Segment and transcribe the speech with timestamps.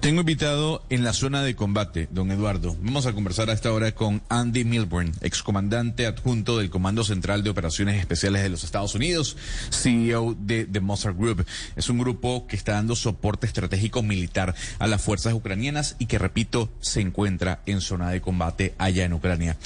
[0.00, 2.76] Tengo invitado en la zona de combate, don Eduardo.
[2.80, 7.50] Vamos a conversar a esta hora con Andy Milburn, excomandante adjunto del Comando Central de
[7.50, 9.36] Operaciones Especiales de los Estados Unidos,
[9.70, 11.44] CEO de The Mossad Group.
[11.74, 16.18] Es un grupo que está dando soporte estratégico militar a las fuerzas ucranianas y que,
[16.18, 19.56] repito, se encuentra en zona de combate allá en Ucrania.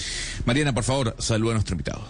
[0.47, 2.09] Mariana, por favor, saluda a nuestro invitado.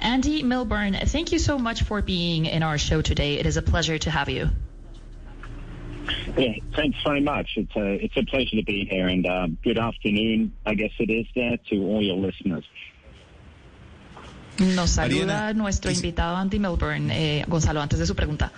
[0.00, 3.40] Andy Milburn, thank you so much for being in our show today.
[3.40, 4.50] It is a pleasure to have you.
[6.36, 7.56] Yeah, thanks very much.
[7.56, 11.10] It's a, it's a pleasure to be here, and uh, good afternoon, I guess it
[11.10, 12.64] is there, to all your listeners.
[14.58, 17.10] Nos saluda nuestro invitado Andy Milburn.
[17.10, 18.52] Eh, Gonzalo, antes de su pregunta.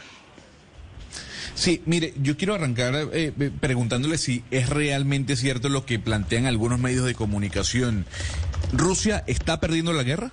[1.54, 6.46] Sí, mire, yo quiero arrancar eh, eh, preguntándole si es realmente cierto lo que plantean
[6.46, 8.06] algunos medios de comunicación.
[8.72, 10.32] ¿Rusia está perdiendo la guerra?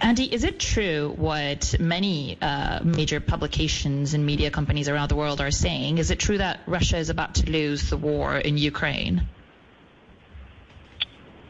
[0.00, 5.40] Andy, is it true what many uh, major publications and media companies around the world
[5.40, 5.98] are saying?
[5.98, 9.26] Is it true that Russia is about to lose the war in Ukraine?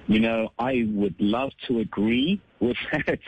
[0.06, 3.18] You know, I would love to agree with that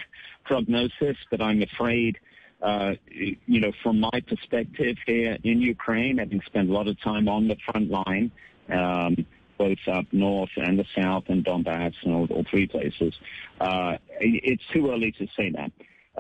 [0.44, 2.18] prognosis, but I'm afraid,
[2.62, 7.28] uh, you know, from my perspective here in Ukraine, having spent a lot of time
[7.28, 8.30] on the front line,
[8.68, 9.26] um,
[9.58, 13.14] both up north and the south and Donbass and all, all three places.
[13.60, 15.72] Uh, it's too early to say that.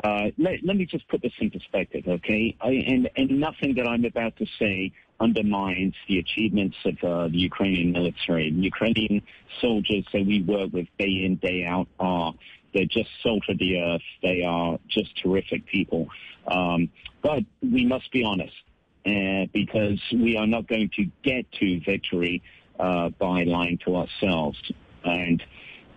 [0.02, 2.56] Uh, let, let, me just put this in perspective, okay?
[2.60, 7.38] I, and, and, nothing that I'm about to say undermines the achievements of uh, the
[7.38, 8.50] Ukrainian military.
[8.52, 9.22] The Ukrainian
[9.60, 12.32] soldiers that we work with day in, day out are,
[12.72, 14.02] they're just salt of the earth.
[14.22, 16.06] They are just terrific people.
[16.46, 18.54] Um, but we must be honest,
[19.04, 22.42] uh, because we are not going to get to victory
[22.78, 24.58] uh, by lying to ourselves.
[25.04, 25.42] And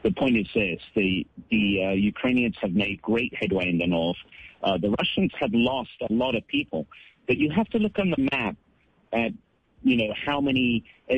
[0.03, 4.17] the point is this: the the uh, Ukrainians have made great headway in the north.
[4.63, 6.85] Uh, the Russians have lost a lot of people,
[7.27, 8.55] but you have to look on the map
[9.13, 9.31] at
[9.83, 11.15] you know how many uh,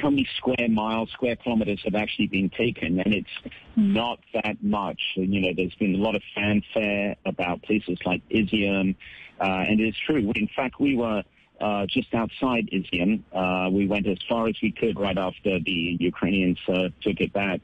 [0.00, 5.00] how many square miles, square kilometers have actually been taken, and it's not that much.
[5.16, 8.96] You know, there's been a lot of fanfare about places like Izium,
[9.40, 10.32] uh, and it's true.
[10.34, 11.22] In fact, we were
[11.64, 13.22] uh, just outside Izium.
[13.32, 17.32] Uh, we went as far as we could right after the Ukrainians uh, took it
[17.32, 17.60] back.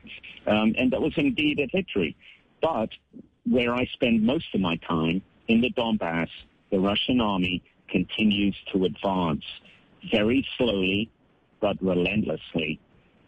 [0.47, 2.17] Um, and that was indeed a victory.
[2.63, 2.89] But
[3.45, 6.31] where I spend most of my time, in the Donbass,
[6.71, 9.45] the Russian army continues to advance
[10.11, 11.11] very slowly
[11.61, 12.81] but relentlessly.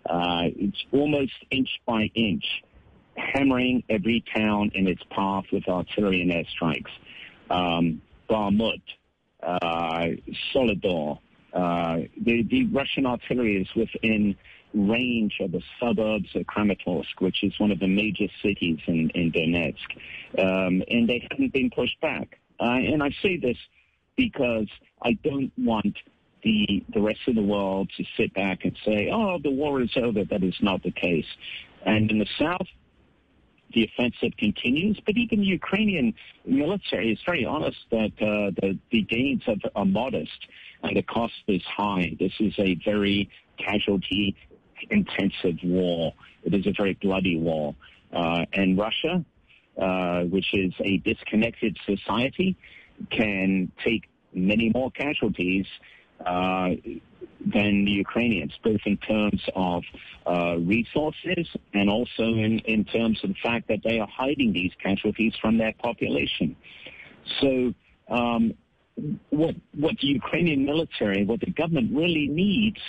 [0.08, 2.44] Uh, it's almost inch by inch,
[3.14, 6.92] hammering every town in its path with artillery and airstrikes.
[7.50, 8.00] Um,
[8.30, 8.80] Bakhmut,
[9.42, 10.06] uh,
[10.52, 11.18] Soledar.
[11.52, 14.36] Uh, the, the Russian artillery is within
[14.74, 19.30] range of the suburbs of Kramatorsk, which is one of the major cities in, in
[19.30, 20.38] Donetsk.
[20.38, 22.38] Um, and they haven't been pushed back.
[22.58, 23.58] Uh, and I say this
[24.16, 24.68] because
[25.02, 25.96] I don't want
[26.42, 29.90] the, the rest of the world to sit back and say, oh, the war is
[29.96, 30.24] over.
[30.24, 31.26] That is not the case.
[31.84, 32.66] And in the South,
[33.74, 34.98] the offensive continues.
[35.04, 39.84] But even the Ukrainian military is very honest that uh, the, the gains are, are
[39.84, 40.46] modest
[40.82, 42.16] and the cost is high.
[42.18, 44.36] This is a very casualty
[44.90, 46.12] intensive war.
[46.44, 47.74] It is a very bloody war.
[48.12, 49.24] Uh, and Russia,
[49.80, 52.56] uh, which is a disconnected society,
[53.10, 55.66] can take many more casualties
[56.24, 59.82] than the Ukrainians, both in terms of
[60.26, 64.72] uh, resources and also in, in terms of the fact that they are hiding these
[64.82, 66.54] casualties from their population.
[67.40, 67.74] So
[68.08, 68.54] um,
[69.30, 72.80] what what the Ukrainian military, what the government really needs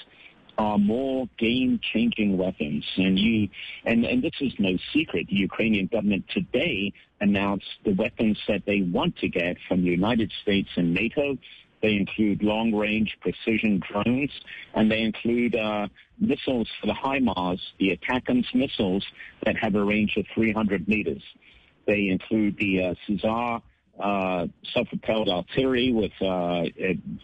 [0.58, 2.86] are more game-changing weapons.
[2.98, 3.50] And you,
[3.86, 5.28] and, and this is no secret.
[5.28, 10.32] The Ukrainian government today announced the weapons that they want to get from the United
[10.44, 11.38] States and NATO
[11.84, 14.32] they include long-range precision drones,
[14.74, 19.06] and they include uh, missiles for the HIMARS, the ATACMS missiles
[19.46, 21.22] that have a range of 300 meters.
[21.86, 23.60] They include the uh, Caesar
[24.00, 26.64] uh, self-propelled artillery with, uh,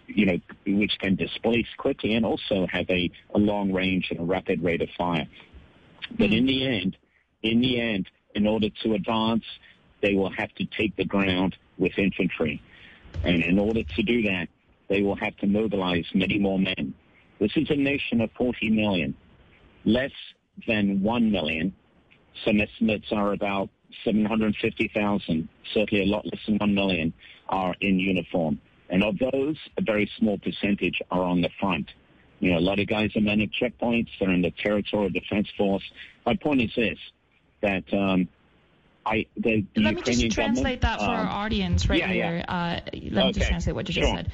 [0.08, 4.23] you know, which can displace quickly and also have a, a long range and a
[4.23, 5.26] rapid rate of fire.
[6.17, 6.97] But in the end,
[7.44, 9.46] in the end, in order to advance,
[10.02, 12.62] they will have to take the ground with infantry.
[13.23, 14.47] And in order to do that,
[14.87, 16.93] they will have to mobilize many more men.
[17.39, 19.16] This is a nation of 40 million.
[19.85, 20.11] Less
[20.67, 21.73] than 1 million,
[22.45, 23.69] some estimates are about
[24.03, 27.13] 750,000, certainly a lot less than 1 million,
[27.47, 28.59] are in uniform.
[28.89, 31.89] And of those, a very small percentage are on the front.
[32.39, 34.09] You know, a lot of guys are men at checkpoints.
[34.19, 35.83] They're in the territorial defense force.
[36.25, 36.97] My point is this,
[37.61, 38.27] that um,
[39.05, 42.11] I, the, the let Ukrainian me just translate that for um, our audience right yeah,
[42.11, 42.31] yeah.
[42.31, 42.46] here.
[42.47, 44.17] Uh, let me just Okay, translate what you just sure.
[44.17, 44.31] said.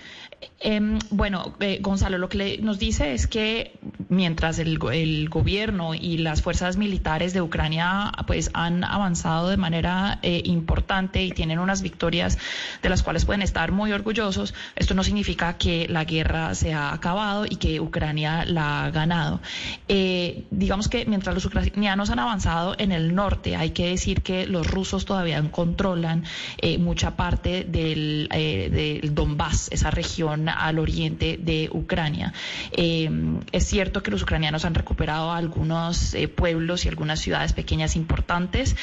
[0.60, 3.72] Em, bueno, eh, Gonzalo, lo que nos dice es que
[4.10, 10.20] mientras el, el gobierno y las fuerzas militares de Ucrania pues han avanzado de manera
[10.22, 12.38] eh, importante y tienen unas victorias
[12.82, 16.94] de las cuales pueden estar muy orgullosos, esto no significa que la guerra se ha
[16.94, 19.42] acabado y que Ucrania la ha ganado.
[19.88, 24.48] Eh, digamos que mientras los ucranianos han avanzado en el norte, hay que decir que
[24.48, 26.24] los rusos todavía controlan
[26.58, 28.70] eh, mucha parte del, eh,
[29.02, 32.34] del Donbass, esa región al oriente de Ucrania.
[32.72, 33.10] Eh,
[33.52, 38.76] es cierto que los ucranianos han recuperado algunos pueblos y algunas ciudades pequeñas importantes,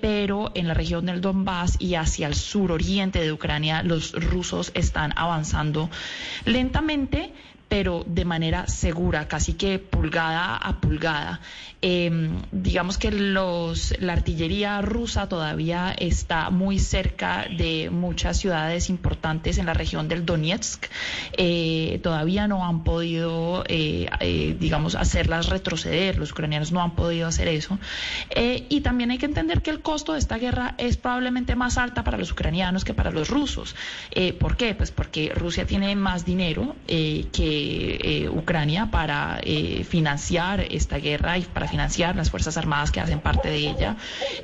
[0.00, 5.12] pero en la región del Donbass y hacia el suroriente de Ucrania, los rusos están
[5.16, 5.90] avanzando
[6.44, 7.32] lentamente
[7.74, 11.40] pero de manera segura, casi que pulgada a pulgada.
[11.82, 19.58] Eh, digamos que los, la artillería rusa todavía está muy cerca de muchas ciudades importantes
[19.58, 20.86] en la región del Donetsk.
[21.36, 26.16] Eh, todavía no han podido, eh, eh, digamos, hacerlas retroceder.
[26.16, 27.78] Los ucranianos no han podido hacer eso.
[28.30, 31.76] Eh, y también hay que entender que el costo de esta guerra es probablemente más
[31.76, 33.74] alta para los ucranianos que para los rusos.
[34.12, 34.76] Eh, ¿Por qué?
[34.76, 41.42] Pues porque Rusia tiene más dinero que eh, Ucrania para eh, financiar esta guerra y
[41.42, 43.96] para financiar las fuerzas armadas que hacen parte de ella.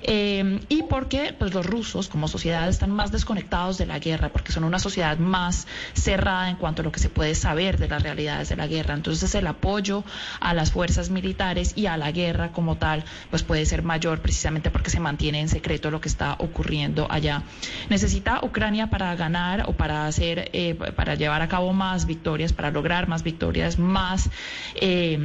[0.03, 4.53] Eh, y porque pues, los rusos como sociedad están más desconectados de la guerra, porque
[4.53, 8.03] son una sociedad más cerrada en cuanto a lo que se puede saber de las
[8.03, 8.95] realidades de la guerra.
[8.95, 10.05] Entonces el apoyo
[10.41, 14.71] a las fuerzas militares y a la guerra como tal pues puede ser mayor precisamente
[14.71, 17.43] porque se mantiene en secreto lo que está ocurriendo allá.
[17.89, 22.71] Necesita Ucrania para ganar o para hacer, eh, para llevar a cabo más victorias, para
[22.71, 24.31] lograr más victorias, más
[24.75, 25.19] eh,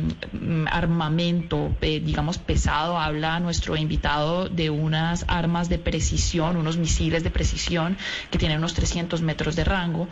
[0.69, 2.99] armamento, eh, digamos, pesado.
[2.99, 7.97] Habla nuestro invitado de unas armas de precisión, unos misiles de precisión
[8.29, 10.09] que tienen unos 300 metros de rango.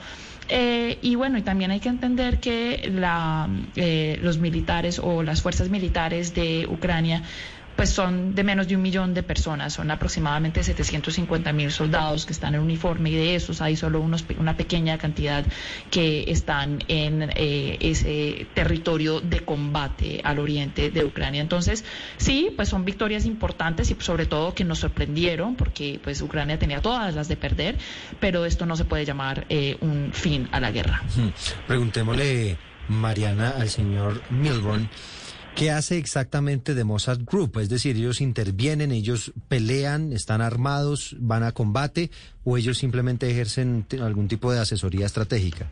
[0.48, 3.50] Eh, y bueno, y también hay que entender que la,
[4.22, 7.24] los militares o las fuerzas militares de Ucrania
[7.76, 12.34] pues son de menos de un millón de personas, son aproximadamente 750 mil soldados que
[12.34, 15.44] están en uniforme y de esos hay solo unos, una pequeña cantidad
[15.90, 21.42] que están en eh, ese territorio de combate al oriente de Ucrania.
[21.42, 21.84] Entonces,
[22.18, 26.82] sí, pues son victorias importantes y sobre todo que nos sorprendieron porque pues Ucrania tenía
[26.82, 27.78] todas las de perder,
[28.20, 31.02] pero esto no se puede llamar eh, un fin a la guerra.
[31.68, 34.90] Preguntémosle, Mariana, al señor Milburn,
[35.56, 37.60] ¿qué hace exactamente de Mozart Group?
[37.60, 42.10] Es decir, ellos intervienen, ellos pelean, están armados, van a combate,
[42.44, 45.70] o ellos simplemente ejercen t- algún tipo de asesoría estratégica.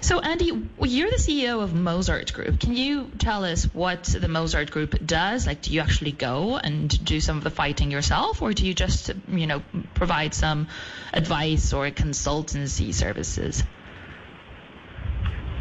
[0.00, 0.46] So, Andy,
[0.82, 2.58] you're the CEO of Mozart Group.
[2.58, 5.46] Can you tell us what the Mozart Group does?
[5.46, 8.74] Like, do you actually go and do some of the fighting yourself, or do you
[8.74, 9.62] just, you know,
[9.94, 10.66] provide some
[11.12, 13.62] advice or consultancy services?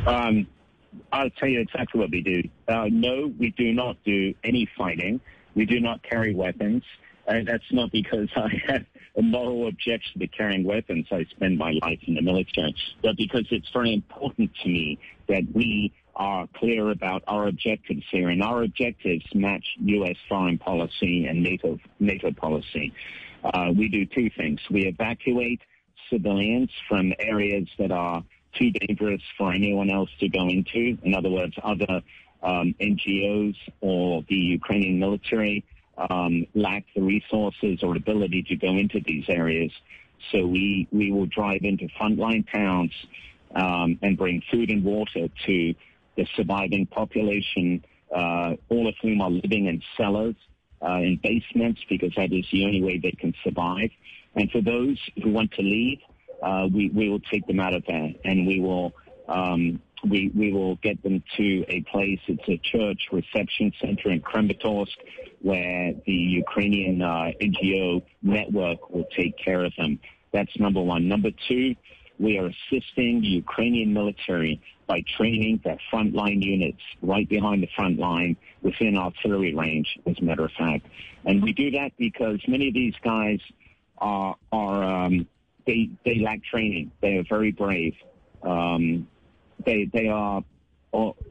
[0.07, 0.47] Um,
[1.11, 2.43] I'll tell you exactly what we do.
[2.67, 5.19] Uh, no, we do not do any fighting.
[5.55, 6.83] We do not carry weapons.
[7.27, 8.85] And that's not because I have
[9.17, 11.07] a moral objection to carrying weapons.
[11.11, 15.43] I spend my life in the military, but because it's very important to me that
[15.53, 18.29] we are clear about our objectives here.
[18.29, 20.15] And our objectives match U.S.
[20.27, 22.93] foreign policy and NATO, NATO policy.
[23.43, 24.59] Uh, we do two things.
[24.69, 25.61] We evacuate
[26.09, 28.23] civilians from areas that are
[28.57, 30.97] too dangerous for anyone else to go into.
[31.03, 32.01] In other words, other
[32.43, 35.63] um, NGOs or the Ukrainian military
[35.97, 39.71] um, lack the resources or ability to go into these areas.
[40.31, 42.91] So we, we will drive into frontline towns
[43.55, 45.75] um, and bring food and water to
[46.15, 47.83] the surviving population,
[48.15, 50.35] uh, all of whom are living in cellars,
[50.81, 53.89] uh, in basements, because that is the only way they can survive.
[54.35, 55.99] And for those who want to leave,
[56.41, 58.93] uh, we, we will take them out of there and we will,
[59.27, 64.21] um, we, we will get them to a place, it's a church reception center in
[64.21, 64.95] Kramatorsk
[65.41, 69.99] where the Ukrainian uh, NGO network will take care of them.
[70.33, 71.07] That's number one.
[71.07, 71.75] Number two,
[72.19, 77.99] we are assisting the Ukrainian military by training their frontline units right behind the front
[77.99, 80.87] line within artillery range, as a matter of fact.
[81.25, 83.39] And we do that because many of these guys
[83.97, 85.27] are, are um,
[85.67, 86.91] they, they lack training.
[87.01, 87.95] They are very brave.
[88.41, 89.07] Um,
[89.65, 90.43] they, they are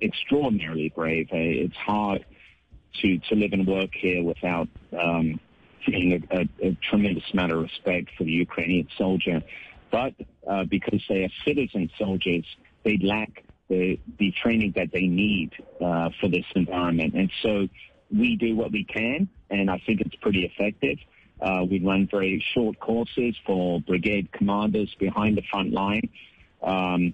[0.01, 1.29] extraordinarily brave.
[1.33, 2.25] Uh, It's hard
[3.01, 5.41] to, to live and work here without um,
[5.85, 9.43] feeling a, a, a tremendous amount of respect for the Ukrainian soldier.
[9.91, 10.15] But
[10.49, 12.45] uh, because they are citizen soldiers,
[12.85, 15.51] they lack the, the training that they need
[15.81, 17.15] uh, for this environment.
[17.15, 17.69] And so
[18.17, 20.99] we do what we can, and I think it's pretty effective.
[21.41, 26.09] Uh, we run very short courses for brigade commanders behind the front line.
[26.63, 27.13] Um,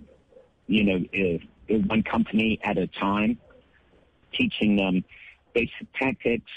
[0.66, 3.38] you know, if, if one company at a time,
[4.32, 5.04] teaching them
[5.54, 6.50] basic tactics,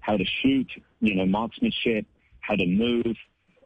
[0.00, 0.68] how to shoot,
[1.00, 2.06] you know, marksmanship,
[2.40, 3.16] how to move,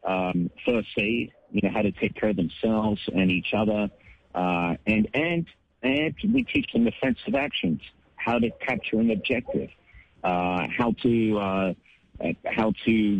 [0.04, 3.88] um, first aid, you know, how to take care of themselves and each other,
[4.34, 5.46] uh, and and
[5.82, 7.80] and we teach them offensive actions,
[8.16, 9.70] how to capture an objective,
[10.22, 11.74] uh, how to uh,
[12.44, 13.16] how to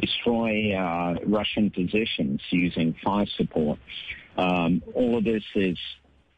[0.00, 3.78] destroy uh, Russian positions using fire support.
[4.36, 5.78] Um, all of this is,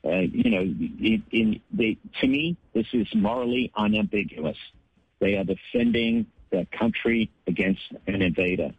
[0.04, 4.56] uh, you know, in, in they, to me, this is morally unambiguous.
[5.20, 8.70] They are defending their country against an invader.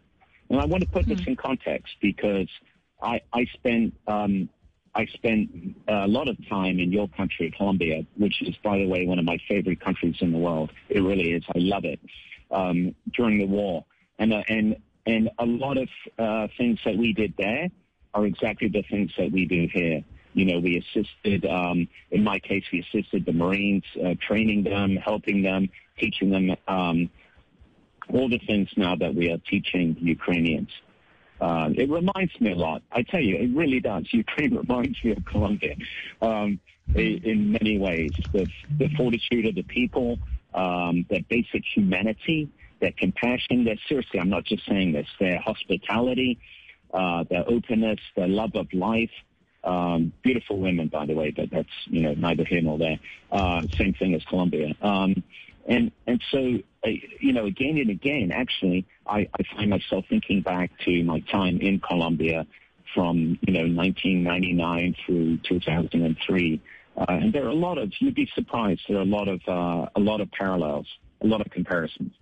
[0.48, 2.48] And I want to put this in context because
[3.02, 4.48] I, I spent um,
[4.94, 9.06] I spent a lot of time in your country, Colombia, which is, by the way,
[9.06, 10.72] one of my favorite countries in the world.
[10.88, 11.44] It really is.
[11.48, 12.00] I love it.
[12.50, 13.84] Um, during the war,
[14.18, 14.76] and uh, and
[15.06, 15.88] and a lot of
[16.18, 17.68] uh, things that we did there
[18.12, 20.02] are exactly the things that we do here.
[20.34, 21.44] You know, we assisted.
[21.46, 26.56] Um, in my case, we assisted the Marines, uh, training them, helping them, teaching them
[26.68, 27.10] um,
[28.12, 30.70] all the things now that we are teaching Ukrainians.
[31.40, 32.82] Uh, it reminds me a lot.
[32.92, 34.04] I tell you, it really does.
[34.12, 35.74] Ukraine reminds me of Colombia
[36.20, 36.60] um,
[36.94, 38.10] in, many ways.
[38.32, 38.46] The,
[38.78, 40.18] the, fortitude of the people,
[40.54, 43.64] um, their basic humanity, their compassion.
[43.64, 45.06] Their seriously, I'm not just saying this.
[45.18, 46.38] Their hospitality,
[46.92, 49.10] uh, their openness, their love of life.
[49.62, 52.98] Um, beautiful women, by the way, but that's you know neither here nor there.
[53.30, 54.74] Uh, same thing as Colombia.
[54.80, 55.22] Um,
[55.66, 56.90] and and so uh,
[57.20, 61.60] you know again and again, actually, I, I find myself thinking back to my time
[61.60, 62.46] in Colombia
[62.94, 66.60] from you know 1999 through 2003, uh,
[67.08, 69.88] and there are a lot of you'd be surprised there are a lot of uh,
[69.96, 70.86] a lot of parallels,
[71.22, 72.12] a lot of comparisons.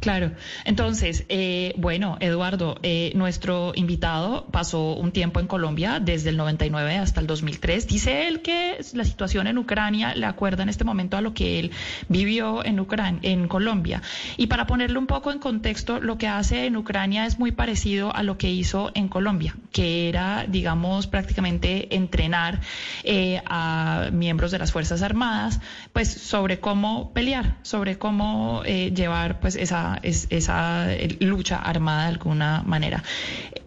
[0.00, 0.32] Claro.
[0.64, 6.96] Entonces, eh, bueno, Eduardo, eh, nuestro invitado pasó un tiempo en Colombia desde el 99
[6.96, 7.86] hasta el 2003.
[7.86, 11.58] Dice él que la situación en Ucrania le acuerda en este momento a lo que
[11.58, 11.70] él
[12.08, 14.00] vivió en, Ucrania, en Colombia.
[14.38, 18.14] Y para ponerle un poco en contexto, lo que hace en Ucrania es muy parecido
[18.14, 22.60] a lo que hizo en Colombia, que era, digamos, prácticamente entrenar
[23.04, 25.60] eh, a miembros de las Fuerzas Armadas,
[25.92, 30.86] pues sobre cómo pelear, sobre cómo llevar, pues, esa esa,
[31.20, 33.02] lucha armada de alguna manera.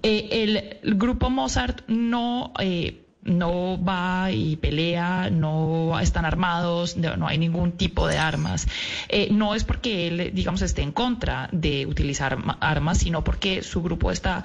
[0.02, 2.54] Eh, el, grupo Mozart no...
[2.60, 8.68] Eh, va y pelea, no están armados, no hay ningún tipo de armas.
[9.08, 13.82] Eh, no es porque él, digamos, esté en contra de utilizar armas, sino porque su
[13.82, 14.44] grupo está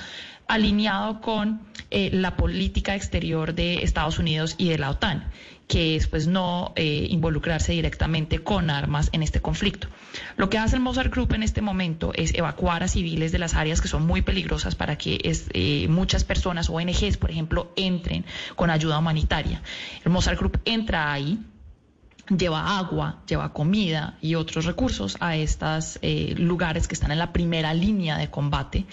[0.49, 5.31] alineado con la política exterior de Estados Unidos y de la OTAN
[5.69, 9.87] que es pues no eh, involucrarse directamente con armas en este conflicto.
[10.37, 13.55] Lo que hace el Mozart Group en este momento es evacuar a civiles de las
[13.55, 18.25] áreas que son muy peligrosas para que eh, muchas personas, ONGs, por ejemplo, entren
[18.57, 19.63] con ayuda humanitaria.
[20.05, 21.39] El Mozart Group entra ahí
[22.37, 27.33] lleva agua, lleva comida y otros recursos a estos eh, lugares que están en la
[27.33, 28.85] primera línea de combate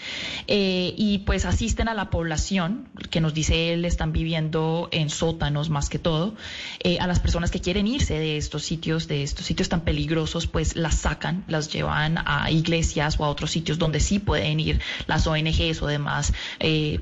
[0.47, 5.69] eh, y pues asisten a la población que nos dice él están viviendo en sótanos
[5.69, 6.35] más que todo
[6.83, 10.47] eh, a las personas que quieren irse de estos sitios de estos sitios tan peligrosos
[10.47, 14.79] pues las sacan las llevan a iglesias o a otros sitios donde sí pueden ir
[15.07, 16.33] las ONGs o demás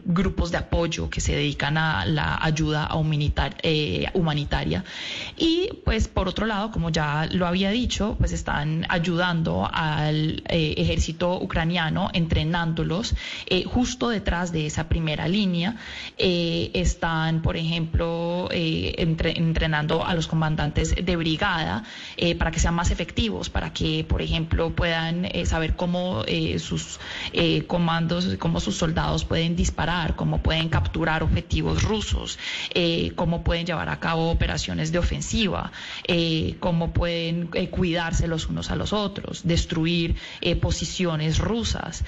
[0.05, 4.83] grupos de apoyo que se dedican a la ayuda humanitaria.
[5.37, 10.75] Y pues por otro lado, como ya lo había dicho, pues están ayudando al eh,
[10.77, 13.15] ejército ucraniano, entrenándolos
[13.47, 15.75] eh, justo detrás de esa primera línea.
[16.17, 21.83] Eh, están, por ejemplo, entrenando a los comandantes de brigada
[22.37, 26.23] para que sean más efectivos, para que, por ejemplo, puedan saber cómo
[26.57, 26.99] sus
[27.67, 32.37] comandos, cómo sus soldados pueden disparar, cómo pueden capturar objetivos rusos,
[33.15, 35.71] cómo pueden llevar a cabo operaciones de ofensiva.
[36.15, 42.03] Eh, cómo pueden eh, cuidarse los unos a los otros, destruir eh, posiciones rusas.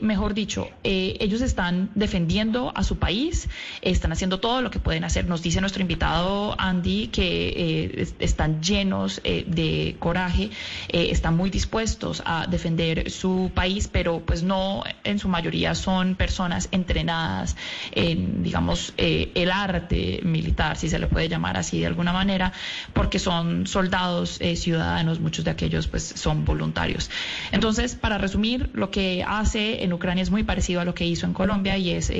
[0.00, 3.48] mejor dicho, ellos están defendiendo a su país,
[3.80, 5.26] están haciendo todo lo que pueden hacer.
[5.26, 10.50] Nos dice nuestro invitado Andy que están llenos de coraje,
[10.88, 16.68] están muy dispuestos a defender su país, pero pues no en su mayoría son personas
[16.72, 17.56] entrenadas
[17.92, 22.52] en, digamos, el arte militar, si se le puede llamar así de alguna manera,
[22.92, 27.10] porque son son soldados ciudadanos, muchos de aquellos pues son voluntarios.
[27.52, 31.26] Entonces, para resumir, lo que hace en Ucrania es muy parecido a lo que hizo
[31.26, 32.10] en Colombia y es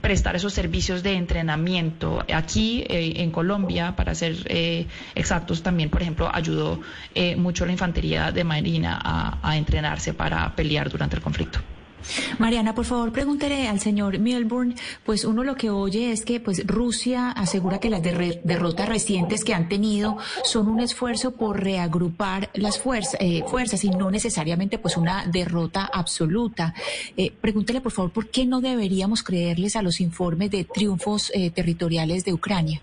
[0.00, 2.24] prestar esos servicios de entrenamiento.
[2.32, 4.34] Aquí en Colombia, para ser
[5.14, 6.80] exactos, también, por ejemplo, ayudó
[7.36, 8.98] mucho la infantería de Marina
[9.42, 11.60] a entrenarse para pelear durante el conflicto.
[12.38, 16.66] Mariana, por favor, pregúntele al señor Milburn, pues uno lo que oye es que pues
[16.66, 22.80] Rusia asegura que las derrotas recientes que han tenido son un esfuerzo por reagrupar las
[23.20, 26.74] eh, fuerzas y no necesariamente pues una derrota absoluta.
[27.16, 31.50] Eh, pregúntele, por favor, ¿por qué no deberíamos creerles a los informes de triunfos eh,
[31.50, 32.80] territoriales de Ucrania?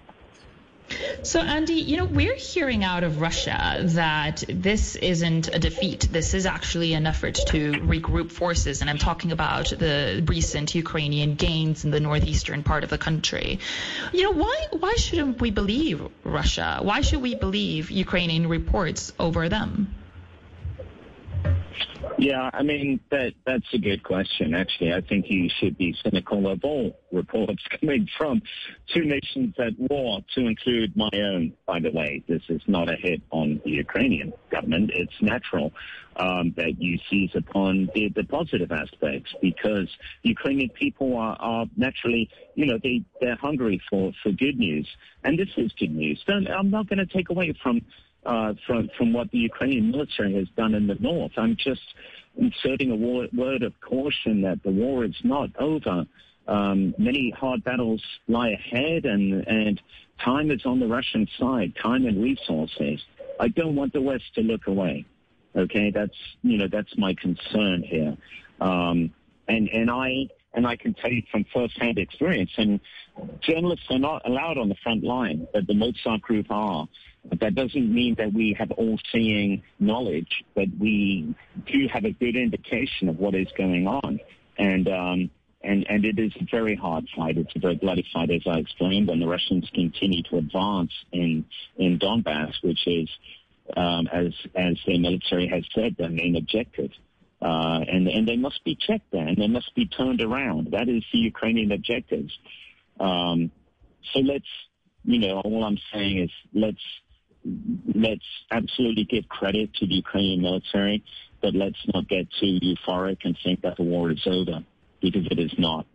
[1.23, 6.07] So, Andy, you know, we're hearing out of Russia that this isn't a defeat.
[6.11, 8.81] This is actually an effort to regroup forces.
[8.81, 13.59] And I'm talking about the recent Ukrainian gains in the northeastern part of the country.
[14.13, 16.79] You know, why, why shouldn't we believe Russia?
[16.81, 19.93] Why should we believe Ukrainian reports over them?
[22.17, 24.53] Yeah, I mean that that's a good question.
[24.55, 28.41] Actually, I think you should be cynical of all reports coming from
[28.93, 31.53] two nations at war, to include my own.
[31.65, 34.91] By the way, this is not a hit on the Ukrainian government.
[34.93, 35.73] It's natural
[36.17, 39.87] um, that you seize upon the, the positive aspects because
[40.23, 44.87] Ukrainian people are, are naturally, you know, they they're hungry for for good news,
[45.23, 46.23] and this is good news.
[46.27, 47.81] Don't, I'm not going to take away from
[48.25, 51.31] uh, from from what the Ukrainian military has done in the north.
[51.37, 51.81] I'm just
[52.35, 56.05] inserting a word of caution that the war is not over.
[56.47, 59.81] Um, many hard battles lie ahead, and and
[60.23, 63.01] time is on the Russian side, time and resources.
[63.39, 65.05] I don't want the West to look away.
[65.55, 68.15] Okay, that's you know that's my concern here,
[68.61, 69.11] um,
[69.47, 72.51] and and I and I can tell you from firsthand experience.
[72.57, 72.79] And
[73.41, 76.87] journalists are not allowed on the front line, but the Mozart Group are.
[77.29, 82.35] But that doesn't mean that we have all-seeing knowledge, but we do have a good
[82.35, 84.19] indication of what is going on.
[84.57, 85.29] And um,
[85.63, 87.37] and and it is a very hard fight.
[87.37, 89.09] It's a very bloody fight, as I explained.
[89.09, 91.45] And the Russians continue to advance in
[91.77, 93.09] in Donbass, which is,
[93.75, 96.91] um, as as their military has said, their main objective.
[97.41, 100.71] Uh, and and they must be checked there, and they must be turned around.
[100.71, 102.35] That is the Ukrainian objectives.
[102.99, 103.51] Um,
[104.11, 104.47] so let's,
[105.03, 106.81] you know, all I'm saying is let's
[107.95, 111.03] let's absolutely give credit to the Ukrainian military,
[111.41, 114.63] but let's not get too euphoric and think that the war is over,
[115.01, 115.85] because it is not.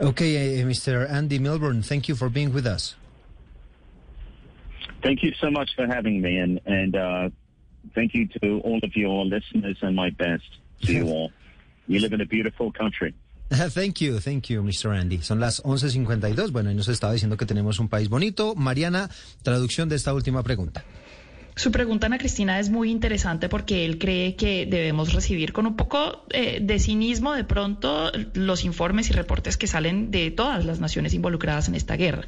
[0.00, 1.08] Okay, uh, Mr.
[1.08, 2.96] Andy Milburn, thank you for being with us.
[5.02, 7.30] Thank you so much for having me, and and uh,
[7.94, 10.44] thank you to all of your listeners, and my best
[10.82, 11.30] to you all.
[11.86, 13.14] You live in a beautiful country.
[13.74, 14.98] Thank you, thank you, Mr.
[14.98, 15.20] Andy.
[15.22, 16.50] Son las 11.52.
[16.50, 18.54] Bueno, y nos estaba diciendo que tenemos un país bonito.
[18.54, 19.10] Mariana,
[19.42, 20.84] traducción de esta última pregunta.
[21.56, 25.76] Su pregunta, Ana Cristina, es muy interesante porque él cree que debemos recibir con un
[25.76, 30.80] poco eh, de cinismo de pronto los informes y reportes que salen de todas las
[30.80, 32.26] naciones involucradas en esta guerra.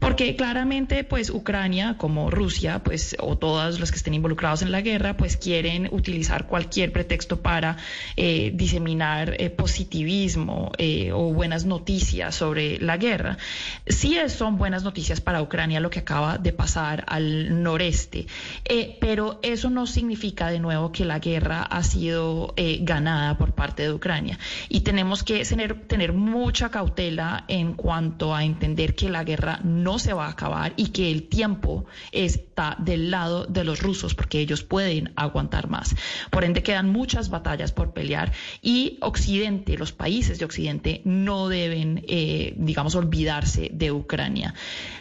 [0.00, 4.82] Porque claramente, pues Ucrania, como Rusia, pues, o todos los que estén involucrados en la
[4.82, 7.78] guerra, pues quieren utilizar cualquier pretexto para
[8.16, 10.72] eh, diseminar eh, positivismo
[11.14, 13.38] o buenas noticias sobre la guerra.
[13.86, 18.26] Sí son buenas noticias para Ucrania lo que acaba de pasar al noreste.
[18.64, 23.52] Eh, pero eso no significa de nuevo que la guerra ha sido eh, ganada por
[23.52, 24.38] parte de Ucrania.
[24.68, 30.12] Y tenemos que tener, mucha cautela en cuanto a entender que la guerra no se
[30.12, 34.62] va a acabar y que el tiempo está del lado de los rusos porque ellos
[34.62, 35.94] pueden aguantar más.
[36.30, 42.04] Por ende, quedan muchas batallas por pelear y Occidente, los países de Occidente no deben,
[42.08, 44.54] eh, digamos, olvidarse de Ucrania.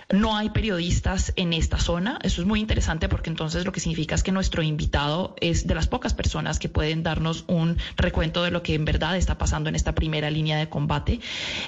[0.10, 2.18] No hay periodistas en esta zona.
[2.24, 5.76] Eso es muy interesante porque entonces lo que significa es que nuestro invitado es de
[5.76, 9.68] las pocas personas que pueden darnos un recuento de lo que en verdad está pasando
[9.68, 11.20] en esta primera línea de combate.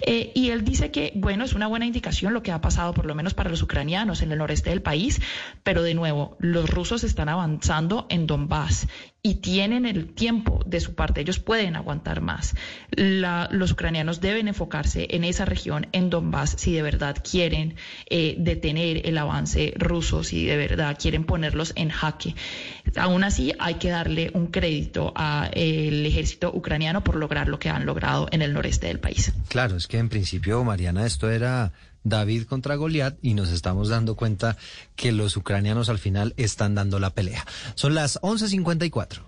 [0.06, 3.06] Eh, y él dice que, bueno, es una buena indicación lo que ha pasado, por
[3.06, 5.20] lo menos para los ucranianos en el noreste del país,
[5.64, 8.88] pero de nuevo, los rusos están avanzando en Donbass
[9.22, 12.56] y tienen el tiempo de su parte, ellos pueden aguantar más.
[12.92, 17.76] los ucranianos deben enfocarse en esa región, en Donbass, si de verdad quieren
[18.10, 22.36] eh, detener el avance ruso, si de verdad quieren ponerlos en jaque.
[22.96, 25.52] Aún así, hay que darle un crédito al
[26.06, 29.34] ejército ucraniano por lograr lo que han logrado en el noreste del país.
[29.50, 31.74] Claro, es que en principio, Mariana, esto era
[32.04, 34.58] David contra Goliat y nos estamos dando cuenta
[34.96, 37.46] que los ucranianos al final están dando la pelea.
[37.76, 39.22] Son las 11:54.